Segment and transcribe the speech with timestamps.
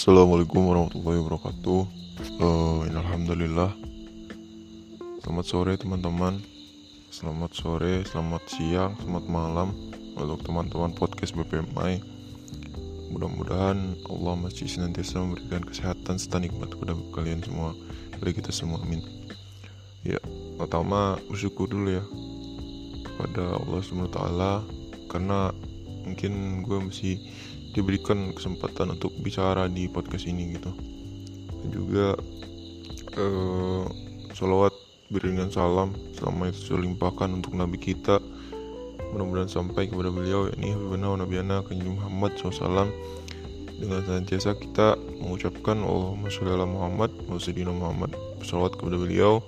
[0.00, 1.80] Assalamualaikum warahmatullahi wabarakatuh.
[2.40, 3.68] Uh, Alhamdulillah.
[5.20, 6.40] Selamat sore teman-teman.
[7.12, 9.76] Selamat sore, selamat siang, selamat malam
[10.16, 12.00] untuk teman-teman podcast BPMI.
[13.12, 17.76] Mudah-mudahan Allah masih senantiasa memberikan kesehatan serta nikmat kepada kalian semua,
[18.16, 18.80] dari kita semua.
[18.80, 19.04] Amin.
[20.00, 20.16] Ya,
[20.56, 22.04] pertama bersyukur dulu ya
[23.04, 24.64] kepada Allah Subhanahu Taala
[25.12, 25.52] karena
[26.08, 27.20] mungkin gue masih
[27.70, 30.70] diberikan kesempatan untuk bicara di podcast ini gitu.
[31.62, 32.06] Dan juga
[33.18, 33.84] uh,
[34.34, 34.74] salawat
[35.10, 38.18] beriringan salam selama itu limpahkan untuk Nabi kita.
[39.10, 42.86] Mudah-mudahan sampai kepada beliau yakni Habibana wa Nabiana Kanjeng Muhammad SAW
[43.80, 47.38] dengan senantiasa kita mengucapkan Allahumma sholli ala Muhammad wa
[47.74, 48.14] Muhammad.
[48.38, 49.42] Bersalawat kepada beliau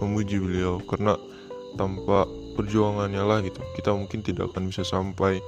[0.00, 0.80] memuji beliau.
[0.88, 1.20] Karena
[1.76, 5.40] tanpa perjuangannya lah gitu kita mungkin tidak akan bisa sampai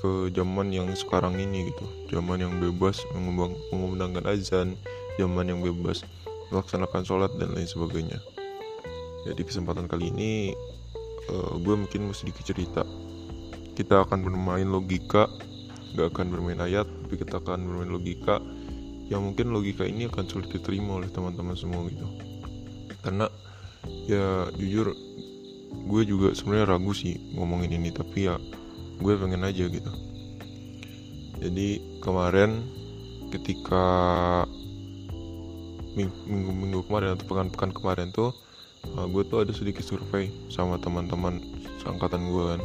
[0.00, 1.84] ke zaman yang sekarang ini gitu.
[2.08, 3.04] Zaman yang bebas
[3.70, 4.74] mengumandangkan azan
[5.20, 6.02] zaman yang bebas
[6.48, 8.18] melaksanakan sholat dan lain sebagainya.
[9.28, 10.56] Jadi kesempatan kali ini
[11.28, 12.82] uh, gue mungkin mau sedikit cerita.
[13.76, 15.28] Kita akan bermain logika
[15.90, 18.38] gak akan bermain ayat tapi kita akan bermain logika
[19.10, 22.06] yang mungkin logika ini akan sulit diterima oleh teman-teman semua gitu.
[23.02, 23.26] Karena
[24.06, 24.94] ya jujur
[25.70, 28.38] gue juga sebenarnya ragu sih ngomongin ini tapi ya
[29.00, 29.92] gue pengen aja gitu.
[31.40, 32.68] Jadi kemarin
[33.32, 33.84] ketika
[35.96, 38.30] minggu minggu kemarin atau pekan-pekan kemarin tuh
[38.94, 41.40] uh, gue tuh ada sedikit survei sama teman-teman
[41.80, 42.60] seangkatan gue kan.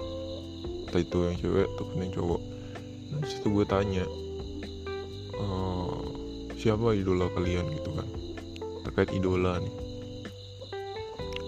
[0.86, 2.42] Entah itu yang cewek ataupun yang cowok.
[3.10, 4.04] Nah di situ gue tanya
[5.40, 5.96] uh,
[6.60, 7.72] siapa idola kalian?
[7.80, 8.08] gitu kan.
[8.86, 9.76] Terkait idola nih.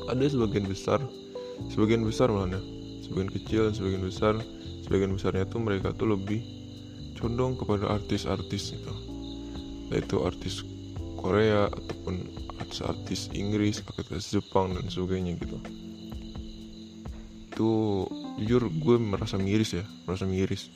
[0.08, 1.04] Ada sebagian besar
[1.74, 2.62] sebagian besar malah
[3.02, 4.34] sebagian kecil sebagian besar
[4.88, 6.40] sebagian besarnya tuh mereka tuh lebih
[7.20, 8.94] condong kepada artis-artis itu
[9.92, 10.64] yaitu artis
[11.20, 12.24] Korea ataupun
[12.64, 15.60] artis-artis Inggris, artis Jepang dan sebagainya gitu.
[17.52, 17.72] Itu
[18.40, 20.72] jujur gue merasa miris ya merasa miris.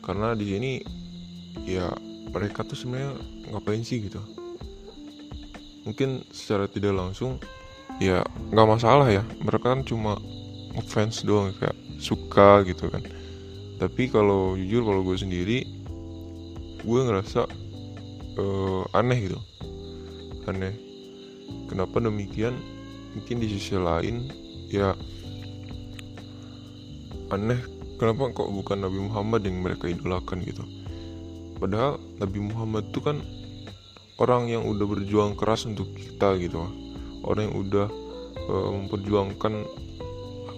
[0.00, 0.72] Karena di sini
[1.68, 1.92] ya
[2.32, 3.12] mereka tuh sebenarnya
[3.52, 4.20] ngapain sih gitu?
[5.84, 7.36] Mungkin secara tidak langsung
[8.00, 9.20] ya nggak masalah ya.
[9.44, 10.16] Mereka kan cuma
[10.72, 13.04] ngefans doang kayak suka gitu kan
[13.82, 15.66] tapi kalau jujur kalau gue sendiri
[16.86, 17.50] gue ngerasa
[18.38, 19.42] uh, aneh gitu.
[20.46, 20.70] Aneh.
[21.66, 22.54] Kenapa demikian?
[23.18, 24.30] Mungkin di sisi lain
[24.70, 24.94] ya
[27.34, 27.58] aneh.
[27.98, 30.62] Kenapa kok bukan Nabi Muhammad yang mereka idolakan gitu?
[31.58, 33.18] Padahal Nabi Muhammad itu kan
[34.22, 36.70] orang yang udah berjuang keras untuk kita gitu.
[37.26, 37.90] Orang yang udah
[38.46, 39.66] uh, memperjuangkan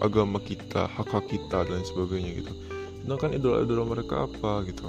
[0.05, 2.53] agama kita hak hak kita dan sebagainya gitu
[3.05, 4.89] sedangkan idola-idola mereka apa gitu?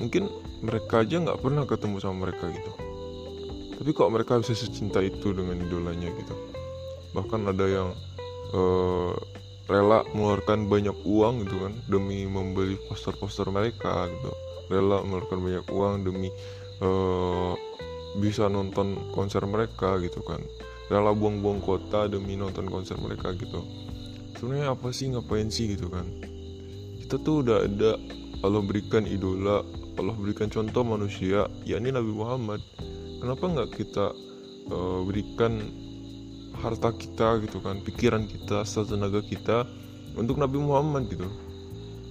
[0.00, 0.32] Mungkin
[0.64, 2.72] mereka aja nggak pernah ketemu sama mereka gitu.
[3.76, 6.34] Tapi kok mereka bisa secinta itu dengan idolanya gitu?
[7.12, 7.88] Bahkan ada yang
[8.56, 9.12] uh,
[9.68, 14.32] rela mengeluarkan banyak uang gitu kan demi membeli poster-poster mereka gitu.
[14.72, 16.32] Rela mengeluarkan banyak uang demi
[16.80, 17.52] uh,
[18.16, 20.40] bisa nonton konser mereka gitu kan.
[20.88, 23.60] Rela buang-buang kota demi nonton konser mereka gitu.
[24.40, 25.12] Sebenarnya apa sih?
[25.12, 26.08] Ngapain sih gitu kan
[27.10, 27.98] kita tuh udah ada
[28.46, 29.66] Allah berikan idola
[29.98, 32.62] Allah berikan contoh manusia yakni Nabi Muhammad.
[33.18, 34.14] Kenapa nggak kita
[34.70, 35.58] uh, berikan
[36.54, 39.66] harta kita gitu kan pikiran kita tenaga kita
[40.14, 41.26] untuk Nabi Muhammad gitu?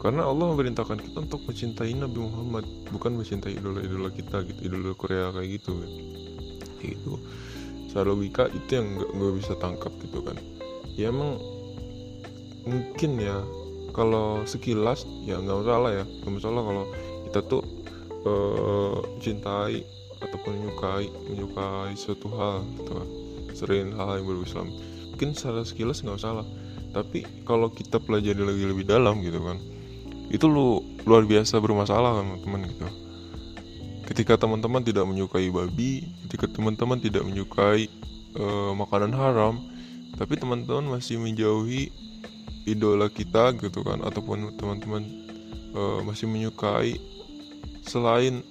[0.04, 5.32] Karena Allah memerintahkan kita untuk mencintai Nabi Muhammad bukan mencintai idola-idola kita gitu idola Korea
[5.32, 5.92] kayak gitu kan.
[6.84, 7.14] Gitu.
[7.88, 10.36] Secara logika itu yang nggak bisa tangkap gitu kan.
[11.00, 11.40] Ya emang
[12.68, 13.40] mungkin ya
[13.92, 16.06] kalau sekilas ya nggak masalah ya.
[16.24, 16.86] Nggak masalah kalau
[17.30, 17.64] kita tuh
[18.26, 19.86] uh, cintai
[20.20, 22.94] ataupun menyukai menyukai suatu hal gitu
[23.56, 24.68] sering hal yang berbau Islam.
[25.16, 26.46] Mungkin secara sekilas nggak masalah.
[26.90, 29.60] Tapi kalau kita pelajari lagi lebih dalam gitu kan
[30.30, 32.86] itu lu luar biasa bermasalah kan teman-teman gitu.
[34.06, 37.90] Ketika teman-teman tidak menyukai babi ketika teman-teman tidak menyukai
[38.38, 39.58] uh, makanan haram
[40.18, 41.90] tapi teman-teman masih menjauhi
[42.68, 45.04] idola kita gitu kan ataupun teman-teman
[45.76, 47.00] uh, masih menyukai
[47.86, 48.42] selain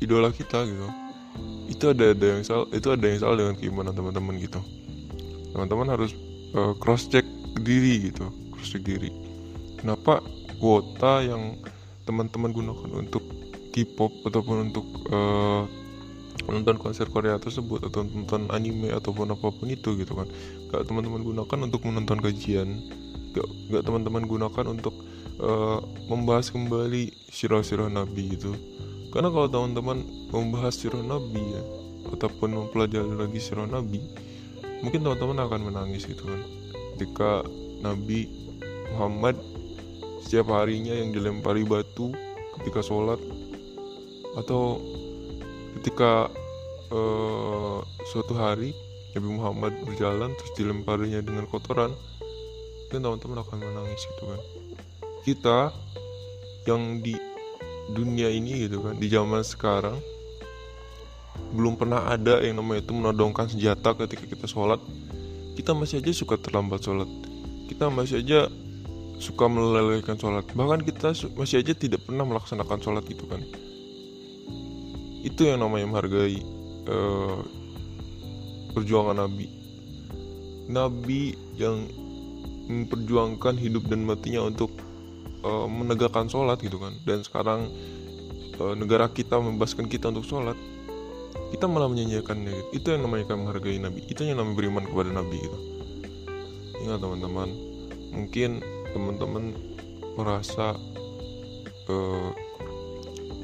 [0.00, 0.88] idola kita gitu.
[1.66, 4.60] Itu ada ada yang salah itu ada yang salah dengan keimanan teman-teman gitu.
[5.52, 6.12] Teman-teman harus
[6.54, 7.24] uh, cross check
[7.60, 9.10] diri gitu cross check diri.
[9.76, 10.24] Kenapa
[10.56, 11.60] kuota yang
[12.08, 13.22] teman-teman gunakan untuk
[13.76, 15.68] K-pop ataupun untuk uh,
[16.48, 20.28] menonton konser Korea tersebut atau nonton anime ataupun apa pun itu gitu kan.
[20.72, 22.80] Gak teman-teman gunakan untuk menonton kajian
[23.36, 24.94] gak, gak teman-teman gunakan untuk
[25.44, 28.56] uh, membahas kembali sirah-sirah Nabi gitu.
[29.12, 31.62] Karena kalau teman-teman membahas sirah nabi ya
[32.12, 34.04] ataupun mempelajari lagi sirah nabi
[34.84, 36.40] mungkin teman-teman akan menangis gitu kan.
[36.96, 37.40] Ketika
[37.80, 38.28] nabi
[38.92, 39.40] Muhammad
[40.20, 42.12] setiap harinya yang dilempari batu
[42.60, 43.16] ketika sholat
[44.36, 44.82] atau
[45.80, 46.28] ketika
[46.92, 47.80] uh,
[48.12, 48.76] suatu hari
[49.16, 51.94] Nabi Muhammad berjalan terus dilemparinya dengan kotoran
[52.92, 54.40] dan teman-teman akan menangis gitu kan.
[55.26, 55.58] Kita
[56.66, 57.14] yang di
[57.94, 59.94] dunia ini gitu kan di zaman sekarang
[61.54, 64.80] belum pernah ada yang namanya itu menodongkan senjata ketika kita sholat.
[65.56, 67.08] Kita masih aja suka terlambat sholat.
[67.70, 68.50] Kita masih aja
[69.16, 70.44] suka melelehkan sholat.
[70.52, 73.40] Bahkan kita masih aja tidak pernah melaksanakan sholat gitu kan.
[75.24, 76.38] Itu yang namanya menghargai
[76.88, 77.40] uh,
[78.76, 79.48] perjuangan Nabi.
[80.68, 81.88] Nabi yang
[82.66, 84.74] memperjuangkan hidup dan matinya untuk
[85.46, 86.94] uh, menegakkan sholat gitu kan.
[87.06, 87.70] Dan sekarang
[88.58, 90.58] uh, negara kita membebaskan kita untuk sholat
[91.46, 92.68] kita malah menyanyiakannya gitu.
[92.74, 94.00] itu yang namanya kami menghargai Nabi.
[94.10, 95.58] Itu yang namanya beriman kepada Nabi gitu.
[96.82, 97.48] Ingat teman-teman
[98.10, 98.50] mungkin
[98.90, 99.44] teman-teman
[100.18, 100.74] merasa
[101.86, 102.30] uh,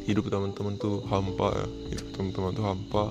[0.03, 1.67] hidup teman-teman tuh hampa ya.
[1.95, 3.05] Hidup teman-teman tuh hampa.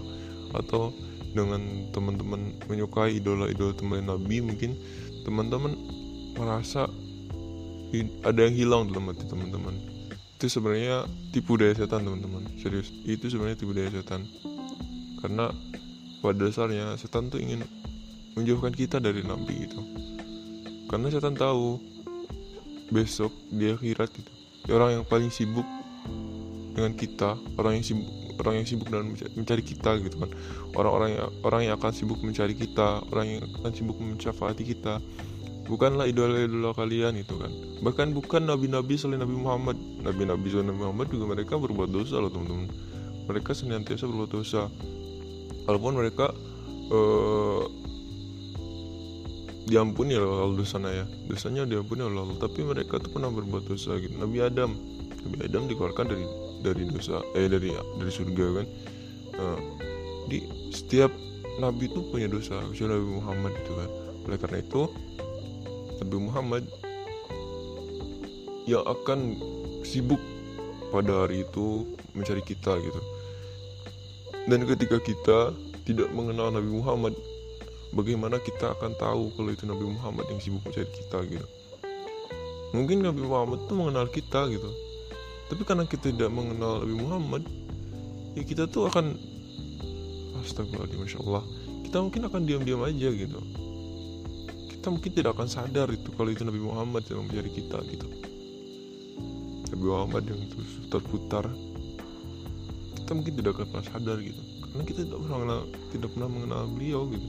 [0.51, 0.91] Atau
[1.31, 4.75] dengan teman-teman menyukai idola-idola teman Nabi mungkin
[5.23, 5.79] teman-teman
[6.37, 6.87] merasa
[8.23, 9.75] ada yang hilang dalam hati teman-teman.
[10.39, 11.05] Itu sebenarnya
[11.35, 12.47] tipu daya setan teman-teman.
[12.57, 14.25] Serius itu sebenarnya tipu daya setan.
[15.21, 15.53] Karena
[16.21, 17.65] pada dasarnya setan tuh ingin
[18.37, 19.81] menjauhkan kita dari nabi itu
[20.87, 21.81] karena setan tahu
[22.93, 24.31] besok dia akhirat gitu
[24.71, 25.65] orang yang paling sibuk
[26.77, 28.07] dengan kita orang yang sibuk
[28.39, 30.33] orang yang sibuk dalam mencari kita gitu kan.
[30.73, 34.97] Orang-orang yang orang yang akan sibuk mencari kita orang yang akan sibuk mencapai kita
[35.65, 37.51] bukanlah idola-idola kalian itu kan.
[37.81, 39.77] Bahkan bukan nabi-nabi selain Nabi Muhammad.
[40.05, 42.69] Nabi-nabi selain Nabi Muhammad juga mereka berbuat dosa loh teman-teman.
[43.29, 44.69] Mereka senantiasa berbuat dosa.
[45.69, 46.33] Walaupun mereka
[46.89, 47.63] uh,
[49.69, 51.05] diampuni oleh Allah dosanya ya.
[51.29, 52.37] Dosanya diampuni oleh Allah.
[52.41, 54.13] Tapi mereka tuh pernah berbuat dosa gitu.
[54.17, 54.73] Nabi Adam.
[55.21, 56.25] Nabi Adam dikeluarkan dari
[56.61, 58.65] dari dosa eh dari dari surga kan.
[59.41, 59.59] Uh,
[60.29, 61.09] di setiap
[61.57, 63.89] nabi itu punya dosa kecuali Nabi Muhammad itu kan.
[64.29, 64.81] Oleh karena itu
[66.01, 66.65] Nabi Muhammad
[68.65, 69.37] yang akan
[69.85, 70.17] sibuk
[70.89, 71.85] pada hari itu
[72.17, 73.01] mencari kita gitu.
[74.49, 75.39] Dan ketika kita
[75.85, 77.13] tidak mengenal Nabi Muhammad
[77.93, 81.47] bagaimana kita akan tahu kalau itu Nabi Muhammad yang sibuk mencari kita gitu?
[82.73, 84.73] Mungkin Nabi Muhammad itu mengenal kita gitu.
[85.53, 87.43] Tapi karena kita tidak mengenal Nabi Muhammad
[88.33, 89.21] ya kita tuh akan
[90.41, 91.45] astagfirullahaladzim Masya Allah.
[91.85, 93.50] Kita mungkin akan diam-diam aja gitu
[94.81, 98.09] kita mungkin tidak akan sadar itu kalau itu Nabi Muhammad yang mencari kita gitu.
[99.69, 101.45] Nabi Muhammad yang terus terputar.
[102.97, 104.41] Kita mungkin tidak akan pernah sadar gitu.
[104.41, 105.61] Karena kita tidak pernah mengenal,
[105.93, 107.27] tidak pernah mengenal beliau gitu.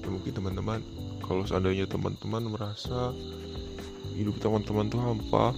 [0.00, 0.80] Ya mungkin teman-teman
[1.20, 3.12] kalau seandainya teman-teman merasa
[4.16, 5.52] hidup teman-teman tuh hampa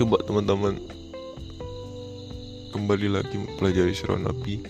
[0.00, 0.80] coba teman-teman
[2.72, 4.64] kembali lagi mempelajari sirah Nabi.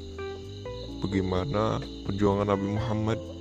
[0.99, 3.32] Bagaimana perjuangan Nabi Muhammad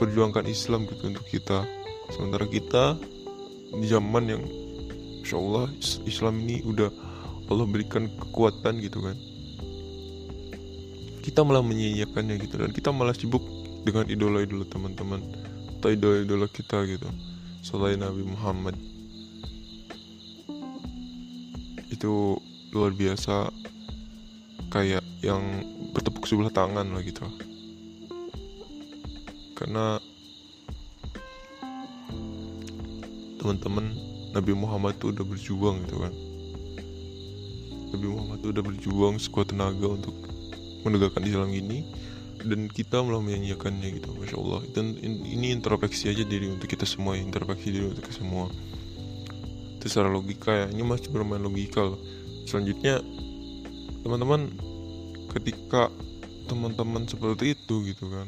[0.00, 1.68] perjuangkan Islam gitu untuk kita.
[2.08, 2.96] Sementara kita
[3.76, 4.42] di zaman yang
[5.20, 5.68] Insya Allah
[6.08, 6.88] Islam ini udah
[7.52, 9.16] Allah berikan kekuatan gitu kan.
[11.20, 13.44] Kita malah menyia-nyiakannya gitu dan kita malah sibuk
[13.84, 15.20] dengan idola-idola teman-teman
[15.76, 17.04] atau idola-idola kita gitu.
[17.60, 18.80] Selain Nabi Muhammad.
[21.92, 22.40] Itu
[22.72, 23.52] luar biasa
[24.72, 25.42] kayak yang
[25.92, 27.28] bertepuk sebelah tangan lah gitu
[29.60, 30.00] karena
[33.36, 33.92] teman-teman
[34.32, 36.12] Nabi Muhammad tuh udah berjuang gitu kan.
[37.92, 40.16] Nabi Muhammad tuh udah berjuang sekuat tenaga untuk
[40.88, 41.84] menegakkan Islam ini.
[42.40, 44.64] Dan kita malah menyanyikannya gitu Masya Allah.
[44.72, 48.48] Dan ini introspeksi aja diri untuk kita semua introspeksi diri untuk kita semua.
[49.76, 50.66] Itu secara logika ya.
[50.72, 52.00] Ini masih bermain logika loh.
[52.48, 53.04] Selanjutnya
[54.00, 54.48] teman-teman
[55.36, 55.92] ketika
[56.48, 58.26] teman-teman seperti itu gitu kan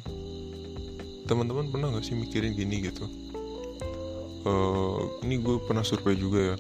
[1.27, 3.07] teman-teman pernah nggak sih mikirin gini gitu?
[4.43, 6.57] Uh, ini gue pernah survei juga ya.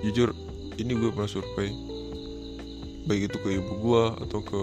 [0.00, 0.32] Jujur
[0.80, 1.68] ini gue pernah survei.
[3.04, 4.62] Baik itu ke ibu gue atau ke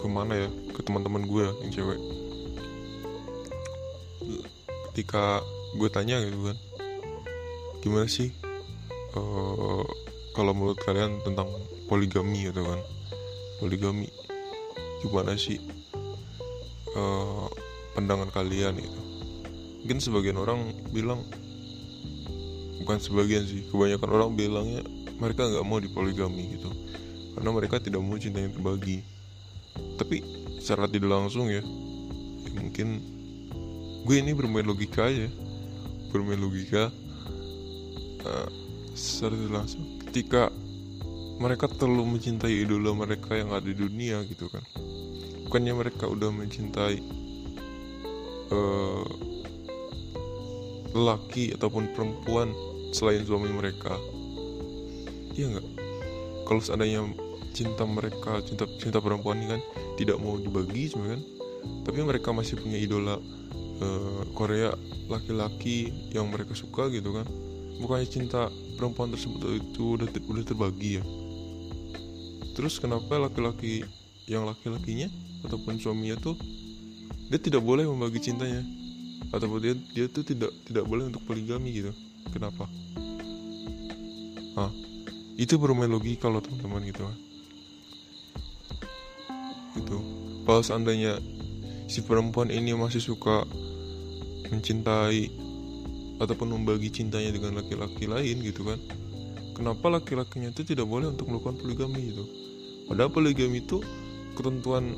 [0.00, 0.48] ke mana ya?
[0.72, 2.00] Ke teman-teman gue yang cewek.
[4.92, 5.44] Ketika
[5.76, 6.56] gue tanya gitu kan
[7.82, 8.30] gimana sih
[9.18, 9.82] uh,
[10.38, 11.52] kalau menurut kalian tentang
[11.90, 12.48] poligami?
[12.48, 12.80] Gitu kan.
[13.60, 14.08] Poligami?
[15.04, 15.81] Gimana sih
[16.96, 17.48] uh,
[17.96, 19.00] pandangan kalian itu.
[19.82, 21.26] Mungkin sebagian orang bilang
[22.82, 24.82] bukan sebagian sih kebanyakan orang bilangnya
[25.18, 26.70] mereka nggak mau dipoligami gitu.
[27.32, 29.02] Karena mereka tidak mau cinta yang terbagi.
[29.96, 30.20] Tapi
[30.60, 31.64] secara tidak langsung ya,
[32.44, 33.00] ya mungkin
[34.04, 35.30] gue ini bermain logika aja.
[36.12, 36.92] Bermain logika
[38.28, 38.48] uh,
[38.92, 39.82] secara tidak langsung.
[40.06, 40.52] Ketika
[41.40, 44.62] mereka terlalu mencintai idola mereka yang ada di dunia gitu kan
[45.52, 46.96] bukannya mereka udah mencintai
[48.56, 49.04] uh,
[50.96, 52.56] lelaki ataupun perempuan
[52.96, 54.00] selain suami mereka?
[55.36, 55.66] Iya nggak?
[56.48, 57.04] Kalau seandainya
[57.52, 59.60] cinta mereka cinta cinta perempuan ini kan
[60.00, 61.22] tidak mau dibagi sebenarnya kan?
[61.84, 63.20] Tapi mereka masih punya idola
[63.84, 64.72] uh, Korea
[65.12, 67.28] laki-laki yang mereka suka gitu kan?
[67.76, 68.48] Bukannya cinta
[68.80, 71.04] perempuan tersebut itu udah udah terbagi ya?
[72.56, 73.84] Terus kenapa laki-laki
[74.24, 76.38] yang laki-lakinya ataupun suaminya tuh
[77.28, 78.62] dia tidak boleh membagi cintanya.
[79.32, 81.92] Ataupun dia dia tuh tidak tidak boleh untuk poligami gitu.
[82.34, 82.68] Kenapa?
[84.58, 84.72] Ah
[85.36, 87.16] itu bermain logika loh teman-teman gitu kan
[89.80, 89.98] gitu.
[90.44, 91.16] Kalau seandainya
[91.88, 93.48] si perempuan ini masih suka
[94.52, 95.32] mencintai
[96.20, 98.78] ataupun membagi cintanya dengan laki-laki lain gitu kan
[99.56, 102.24] kenapa laki-lakinya itu tidak boleh untuk melakukan poligami gitu?
[102.86, 103.80] Padahal poligami itu
[104.36, 104.92] ketentuan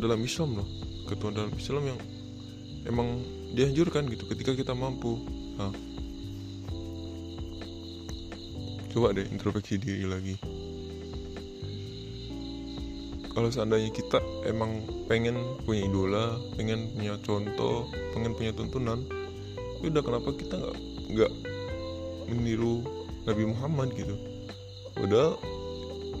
[0.00, 0.68] dalam Islam loh.
[1.04, 1.98] Ketentuan dalam Islam yang
[2.88, 3.20] emang
[3.54, 5.20] dianjurkan gitu ketika kita mampu.
[5.60, 5.72] Nah,
[8.90, 10.34] coba deh introspeksi diri lagi.
[13.34, 15.34] Kalau seandainya kita emang pengen
[15.66, 19.02] punya idola pengen punya contoh pengen punya tuntunan
[19.82, 20.54] ya udah kenapa kita
[21.10, 21.32] nggak
[22.24, 22.80] nggak meniru
[23.26, 24.14] Nabi Muhammad gitu?
[25.02, 25.34] Udah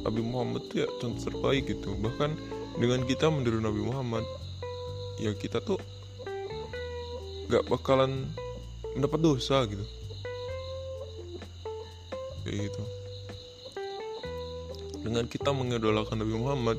[0.04, 1.94] Nabi Muhammad itu ya contoh terbaik gitu.
[1.96, 2.30] Bahkan
[2.74, 4.26] dengan kita meniru Nabi Muhammad
[5.22, 5.78] ya kita tuh
[7.46, 8.26] nggak bakalan
[8.98, 9.84] mendapat dosa gitu.
[12.42, 12.82] Kayak gitu.
[15.04, 16.78] Dengan kita mengidolakan Nabi Muhammad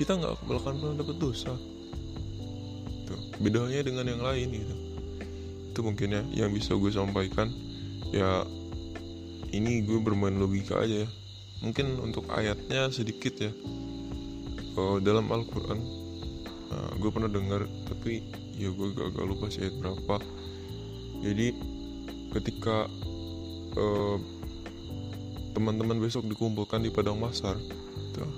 [0.00, 1.52] kita nggak bakalan pernah dapat dosa.
[3.08, 4.74] Tuh, bedanya dengan yang lain gitu.
[5.74, 7.52] Itu mungkin ya yang bisa gue sampaikan.
[8.14, 8.46] Ya
[9.52, 11.08] ini gue bermain logika aja ya.
[11.58, 13.50] Mungkin untuk ayatnya sedikit ya
[14.78, 15.78] oh, dalam Al-Quran.
[16.68, 18.22] Nah, gue pernah dengar tapi
[18.54, 20.16] ya gue gak, gak lupa sih ayat berapa.
[21.18, 21.46] Jadi
[22.38, 22.86] ketika
[23.74, 24.16] uh,
[25.58, 27.58] teman-teman besok dikumpulkan di padang masar
[28.14, 28.30] tuh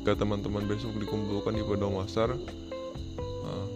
[0.00, 2.36] ketika teman-teman besok dikumpulkan di padang masar
[3.16, 3.66] nah,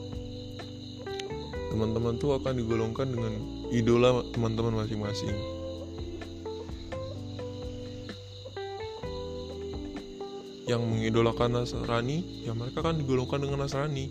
[1.73, 3.33] teman-teman tuh akan digolongkan dengan
[3.73, 5.33] idola teman-teman masing-masing
[10.65, 14.09] yang mengidolakan Nasrani ya mereka kan digolongkan dengan Nasrani.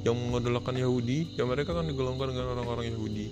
[0.00, 3.26] Yang mengidolakan Yahudi ya mereka kan digolongkan dengan orang-orang Yahudi.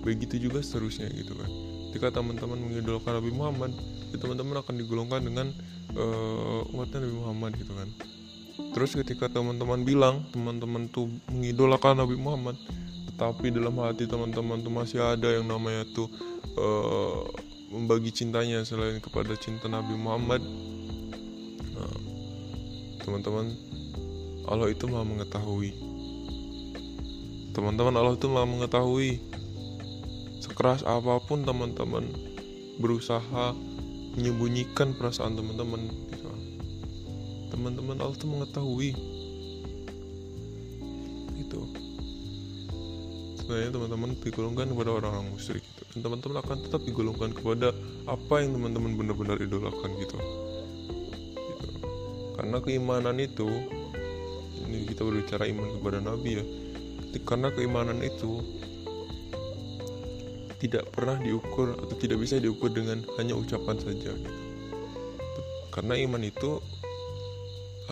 [0.00, 1.48] Begitu juga seterusnya gitu kan.
[1.92, 3.72] Ketika teman-teman mengidolakan Nabi Muhammad
[4.12, 5.46] ya teman-teman akan digolongkan dengan
[5.96, 7.88] uh, umatnya Nabi Muhammad gitu kan.
[8.76, 12.56] Terus ketika teman-teman bilang teman-teman tuh mengidolakan Nabi Muhammad
[13.12, 16.08] tetapi dalam hati teman-teman tuh masih ada yang namanya tuh
[16.56, 17.28] uh,
[17.68, 20.40] membagi cintanya selain kepada cinta Nabi Muhammad
[23.04, 23.50] teman-teman
[24.50, 25.70] Allah itu maha mengetahui.
[27.54, 29.22] Teman-teman Allah itu maha mengetahui.
[30.42, 32.08] Sekeras apa pun teman-teman
[32.80, 33.54] berusaha
[34.18, 36.28] menyembunyikan perasaan teman-teman gitu.
[37.54, 38.90] teman-teman Allah tuh mengetahui.
[41.38, 41.60] Itu
[43.38, 45.82] sebenarnya teman-teman digolongkan kepada orang-orang musyrik gitu.
[45.94, 47.74] dan teman-teman akan tetap digolongkan kepada
[48.06, 50.18] apa yang teman-teman benar-benar idolakan gitu
[52.40, 53.44] karena keimanan itu
[54.64, 56.44] ini kita berbicara iman kepada Nabi ya
[57.28, 58.40] karena keimanan itu
[60.56, 65.40] tidak pernah diukur atau tidak bisa diukur dengan hanya ucapan saja gitu.
[65.68, 66.64] karena iman itu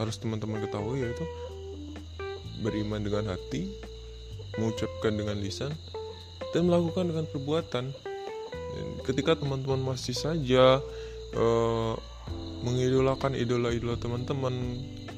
[0.00, 1.28] harus teman-teman ketahui yaitu
[2.64, 3.68] beriman dengan hati
[4.56, 5.76] mengucapkan dengan lisan
[6.56, 7.92] dan melakukan dengan perbuatan
[8.48, 10.80] dan ketika teman-teman masih saja
[11.36, 12.00] uh,
[12.62, 14.54] mengidolakan idola-idola teman-teman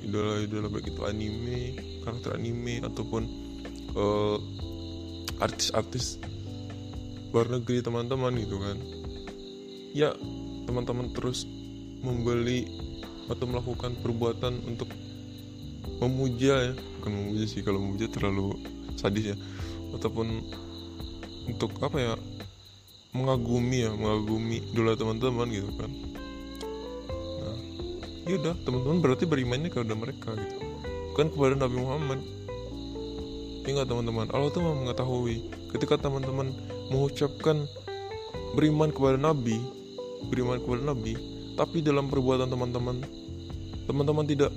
[0.04, 3.22] idola-idola baik itu anime karakter anime ataupun
[3.96, 4.36] uh,
[5.40, 6.20] artis-artis
[7.30, 8.76] luar negeri teman-teman gitu kan.
[9.94, 10.12] Ya
[10.66, 11.46] teman-teman terus
[12.04, 12.66] membeli
[13.30, 14.90] atau melakukan perbuatan untuk
[16.02, 16.74] memuja ya.
[17.00, 18.58] Bukan memuja sih kalau memuja terlalu
[18.98, 19.36] sadis ya.
[19.94, 20.44] Ataupun
[21.48, 22.12] untuk apa ya
[23.10, 25.90] mengagumi ya mengagumi idola teman-teman gitu kan
[28.30, 30.56] ya udah teman-teman berarti berimannya kepada mereka gitu.
[31.10, 32.20] Bukan kepada Nabi Muhammad.
[33.66, 35.50] Ingat teman-teman Allah tuh mengetahui.
[35.74, 36.54] Ketika teman-teman
[36.94, 37.66] mengucapkan
[38.54, 39.62] beriman kepada nabi
[40.26, 41.14] beriman kepada nabi
[41.54, 42.98] tapi dalam perbuatan teman-teman
[43.86, 44.50] teman-teman tidak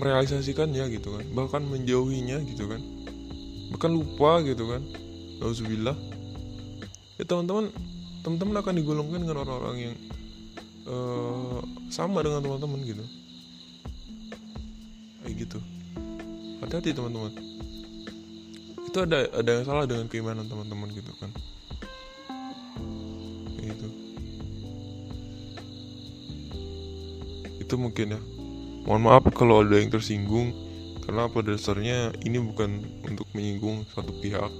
[0.00, 1.24] merealisasikannya gitu kan.
[1.36, 2.80] Bahkan menjauhinya gitu kan.
[3.76, 4.82] Bahkan lupa gitu kan.
[5.44, 5.96] Alhamdulillah
[7.20, 7.68] ya teman-teman
[8.24, 9.94] teman-teman akan digolongkan dengan orang-orang yang
[10.86, 11.60] uh,
[11.92, 13.04] sama dengan teman-teman gitu.
[15.22, 15.58] Kayak gitu.
[16.62, 17.32] Hati-hati teman-teman.
[18.86, 21.30] Itu ada ada yang salah dengan keimanan teman-teman gitu kan.
[23.56, 23.88] Kayak gitu.
[27.62, 28.20] Itu mungkin ya.
[28.82, 30.50] Mohon maaf kalau ada yang tersinggung
[31.06, 34.50] karena pada dasarnya ini bukan untuk menyinggung satu pihak.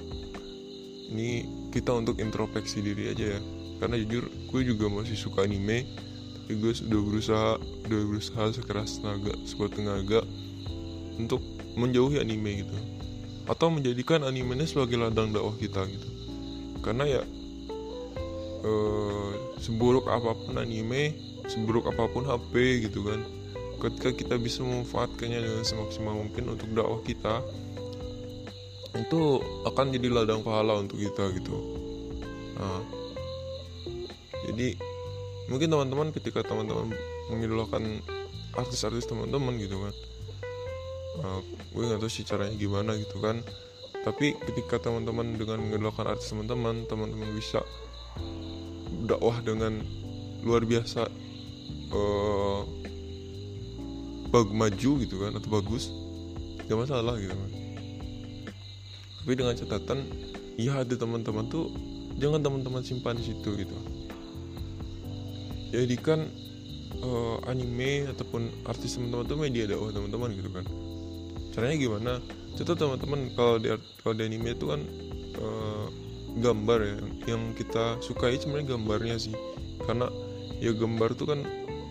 [1.12, 3.40] Ini kita untuk introspeksi diri aja ya.
[3.82, 5.84] Karena jujur gue juga masih suka anime
[6.42, 7.50] tapi gue sudah berusaha
[7.86, 10.20] udah berusaha sekeras tenaga sekuat tenaga
[11.16, 11.38] untuk
[11.78, 12.76] menjauhi anime gitu.
[13.46, 16.08] Atau menjadikan animenya sebagai ladang dakwah kita gitu.
[16.82, 17.22] Karena ya
[18.66, 19.30] eh,
[19.62, 21.14] seburuk apa pun anime
[21.46, 23.22] seburuk apa pun HP gitu kan
[23.82, 27.42] ketika kita bisa memanfaatkannya dengan semaksimal mungkin untuk dakwah kita
[28.94, 31.56] itu akan jadi ladang pahala untuk kita gitu.
[32.60, 32.82] Nah
[34.46, 34.78] jadi
[35.50, 36.92] mungkin teman-teman ketika teman-teman
[37.30, 37.98] mengidolakan
[38.54, 39.94] artis-artis teman-teman gitu kan
[41.20, 41.38] nah,
[41.72, 43.40] gue nggak tahu sih caranya gimana gitu kan.
[44.02, 47.62] Tapi ketika teman-teman dengan mengidolakan artis teman-teman teman-teman bisa
[49.06, 49.78] dakwah dengan
[50.42, 51.06] luar biasa
[51.94, 52.60] uh,
[54.32, 55.94] bag maju gitu kan atau bagus
[56.66, 57.50] gak masalah gitu kan.
[59.22, 59.98] Tapi dengan catatan
[60.58, 61.70] ya ada teman-teman tuh
[62.18, 63.76] jangan teman-teman simpan di situ gitu
[65.72, 66.28] jadikan
[67.00, 70.64] uh, anime ataupun artis teman-teman tuh media dakwah teman-teman gitu kan.
[71.52, 72.12] Caranya gimana?
[72.52, 73.68] Contoh teman-teman kalau di
[74.04, 74.80] kalau di anime itu kan
[75.40, 75.86] uh,
[76.36, 76.96] gambar ya
[77.32, 79.34] yang kita sukai sebenarnya gambarnya sih.
[79.82, 80.12] Karena
[80.60, 81.40] ya gambar tuh kan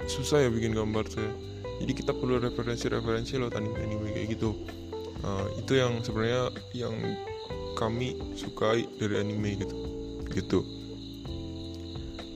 [0.06, 1.34] susah ya bikin gambar tuh ya.
[1.82, 4.54] Jadi kita perlu referensi-referensi lewat anime-anime kayak gitu.
[5.26, 6.94] Uh, itu yang sebenarnya yang
[7.74, 9.76] kami sukai dari anime gitu.
[10.30, 10.81] Gitu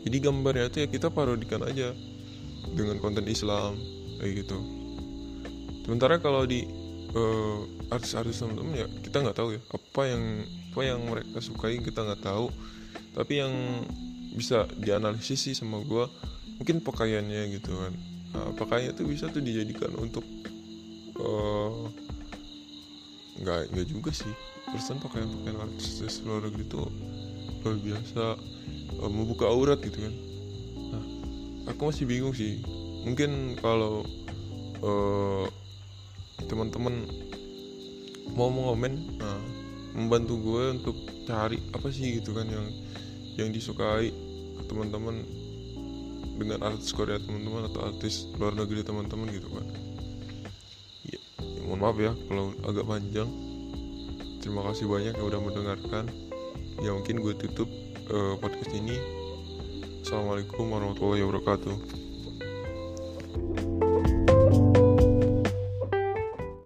[0.06, 1.90] jadi gambarnya itu ya kita parodikan aja
[2.78, 3.74] dengan konten Islam
[4.22, 4.58] kayak gitu.
[5.82, 6.66] Sementara kalau di
[7.18, 12.06] uh, artis-artis teman-teman ya kita nggak tahu ya apa yang apa yang mereka sukai kita
[12.06, 12.54] nggak tahu.
[13.18, 13.54] Tapi yang
[14.38, 16.06] bisa dianalisis sih sama gue
[16.62, 17.94] mungkin pakaiannya gitu kan.
[18.36, 20.28] Nah, pakaiannya tuh bisa tuh dijadikan untuk
[21.18, 21.90] uh,
[23.42, 24.34] nggak nggak juga sih.
[24.70, 26.84] Persen pakaian pakaian artis luar negeri itu
[27.64, 28.26] luar biasa
[29.02, 30.14] uh, membuka aurat gitu kan?
[30.94, 31.04] Nah
[31.72, 32.62] aku masih bingung sih.
[33.06, 34.06] Mungkin kalau
[34.82, 35.46] uh,
[36.46, 37.06] teman-teman
[38.34, 39.40] mau mengomen nah,
[39.96, 42.68] membantu gue untuk cari apa sih gitu kan yang
[43.40, 44.12] yang disukai
[44.68, 45.24] teman-teman
[46.36, 49.66] dengan artis Korea teman-teman atau artis luar negeri teman-teman gitu kan?
[51.08, 53.30] Ya, ya mohon maaf ya kalau agak panjang.
[54.44, 56.06] Terima kasih banyak yang udah mendengarkan.
[56.84, 57.72] Ya mungkin gue tutup
[58.12, 58.98] uh, podcast ini.
[60.06, 62.15] Assalamualaikum warahmatullahi wabarakatuh